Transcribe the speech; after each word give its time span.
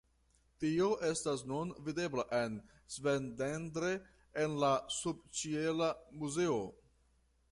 Tio 0.61 0.85
estas 1.07 1.43
nun 1.51 1.73
videbla 1.89 2.23
en 2.37 2.55
Szentendre 2.95 3.93
en 4.45 4.57
la 4.65 4.73
subĉiela 5.01 5.91
muzeo. 6.23 6.61